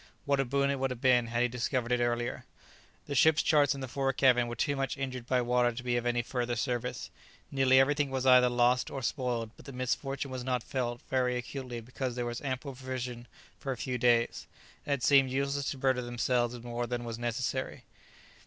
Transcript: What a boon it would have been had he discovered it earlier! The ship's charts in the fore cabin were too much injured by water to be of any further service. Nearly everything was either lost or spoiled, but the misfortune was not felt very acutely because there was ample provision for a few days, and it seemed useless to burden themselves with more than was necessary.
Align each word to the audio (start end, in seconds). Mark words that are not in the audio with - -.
What 0.25 0.39
a 0.39 0.45
boon 0.45 0.71
it 0.71 0.79
would 0.79 0.89
have 0.89 0.99
been 0.99 1.27
had 1.27 1.43
he 1.43 1.47
discovered 1.47 1.91
it 1.91 1.99
earlier! 1.99 2.43
The 3.05 3.13
ship's 3.13 3.43
charts 3.43 3.75
in 3.75 3.81
the 3.81 3.87
fore 3.87 4.11
cabin 4.13 4.47
were 4.47 4.55
too 4.55 4.75
much 4.75 4.97
injured 4.97 5.27
by 5.27 5.43
water 5.43 5.71
to 5.73 5.83
be 5.83 5.95
of 5.95 6.07
any 6.07 6.23
further 6.23 6.55
service. 6.55 7.11
Nearly 7.51 7.79
everything 7.79 8.09
was 8.09 8.25
either 8.25 8.49
lost 8.49 8.89
or 8.89 9.03
spoiled, 9.03 9.51
but 9.55 9.65
the 9.65 9.71
misfortune 9.71 10.31
was 10.31 10.43
not 10.43 10.63
felt 10.63 11.03
very 11.07 11.37
acutely 11.37 11.81
because 11.81 12.15
there 12.15 12.25
was 12.25 12.41
ample 12.41 12.73
provision 12.73 13.27
for 13.59 13.71
a 13.73 13.77
few 13.77 13.99
days, 13.99 14.47
and 14.87 14.95
it 14.95 15.03
seemed 15.03 15.29
useless 15.29 15.69
to 15.69 15.77
burden 15.77 16.03
themselves 16.03 16.55
with 16.55 16.63
more 16.63 16.87
than 16.87 17.03
was 17.03 17.19
necessary. 17.19 17.83